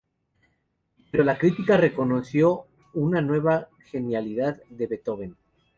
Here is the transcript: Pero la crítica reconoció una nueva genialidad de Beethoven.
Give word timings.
Pero 1.11 1.23
la 1.23 1.37
crítica 1.37 1.77
reconoció 1.77 2.65
una 2.95 3.21
nueva 3.21 3.69
genialidad 3.91 4.59
de 4.71 4.87
Beethoven. 4.87 5.35